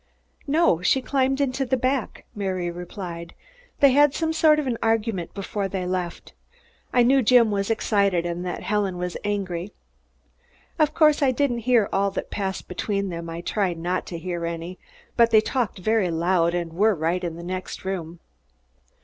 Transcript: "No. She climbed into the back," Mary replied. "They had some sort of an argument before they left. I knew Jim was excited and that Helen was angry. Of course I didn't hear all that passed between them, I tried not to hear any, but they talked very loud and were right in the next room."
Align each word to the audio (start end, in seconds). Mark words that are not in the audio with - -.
"No. 0.47 0.81
She 0.81 0.99
climbed 0.99 1.39
into 1.39 1.63
the 1.63 1.77
back," 1.77 2.25
Mary 2.33 2.71
replied. 2.71 3.35
"They 3.81 3.91
had 3.91 4.15
some 4.15 4.33
sort 4.33 4.57
of 4.57 4.65
an 4.65 4.79
argument 4.81 5.35
before 5.35 5.67
they 5.67 5.85
left. 5.85 6.33
I 6.91 7.03
knew 7.03 7.21
Jim 7.21 7.51
was 7.51 7.69
excited 7.69 8.25
and 8.25 8.43
that 8.43 8.63
Helen 8.63 8.97
was 8.97 9.15
angry. 9.23 9.73
Of 10.79 10.95
course 10.95 11.21
I 11.21 11.29
didn't 11.29 11.59
hear 11.69 11.87
all 11.93 12.09
that 12.17 12.31
passed 12.31 12.67
between 12.67 13.09
them, 13.09 13.29
I 13.29 13.41
tried 13.41 13.77
not 13.77 14.07
to 14.07 14.17
hear 14.17 14.43
any, 14.43 14.79
but 15.17 15.29
they 15.29 15.37
talked 15.39 15.77
very 15.77 16.09
loud 16.09 16.55
and 16.55 16.73
were 16.73 16.95
right 16.95 17.23
in 17.23 17.35
the 17.35 17.43
next 17.43 17.85
room." 17.85 18.19